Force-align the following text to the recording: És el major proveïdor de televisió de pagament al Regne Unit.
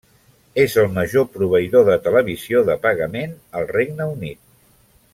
És 0.63 0.77
el 0.83 0.87
major 0.95 1.27
proveïdor 1.35 1.85
de 1.91 1.99
televisió 2.07 2.65
de 2.71 2.79
pagament 2.89 3.39
al 3.61 3.71
Regne 3.77 4.13
Unit. 4.19 4.43